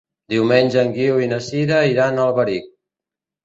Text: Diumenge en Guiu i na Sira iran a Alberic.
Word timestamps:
Diumenge 0.33 0.79
en 0.83 0.89
Guiu 0.95 1.21
i 1.25 1.29
na 1.35 1.39
Sira 1.49 1.79
iran 1.95 2.17
a 2.25 2.29
Alberic. 2.29 2.77